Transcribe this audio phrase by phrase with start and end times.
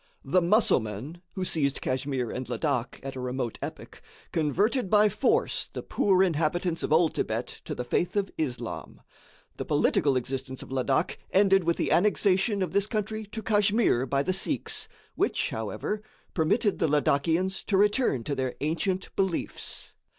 [0.25, 5.83] The Musselmen, who seized Kachmyr and Ladak at a remote epoch, converted by force the
[5.83, 9.01] poor inhabitants of old Thibet to the faith of Islam.
[9.57, 14.23] The political existence of Ladak ended with the annexation of this country to Kachmyr by
[14.23, 16.01] the sëiks, which, however,
[16.33, 19.93] permitted the Ladakians to return to their ancient beliefs.